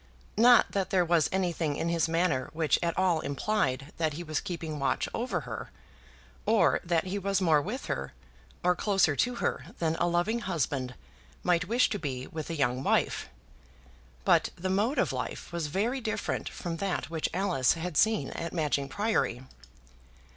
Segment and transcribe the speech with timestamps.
[0.39, 4.41] Not that there was anything in his manner which at all implied that he was
[4.41, 5.69] keeping watch over her,
[6.43, 8.11] or that he was more with her,
[8.63, 10.95] or closer to her than a loving husband
[11.43, 13.29] might wish to be with a young wife;
[14.25, 18.53] but the mode of life was very different from that which Alice had seen at
[18.53, 19.43] Matching Priory!